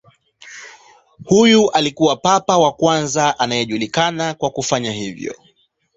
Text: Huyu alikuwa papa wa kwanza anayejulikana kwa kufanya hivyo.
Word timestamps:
Huyu 1.25 1.71
alikuwa 1.71 2.15
papa 2.15 2.57
wa 2.57 2.71
kwanza 2.71 3.39
anayejulikana 3.39 4.33
kwa 4.33 4.49
kufanya 4.49 4.91
hivyo. 4.91 5.35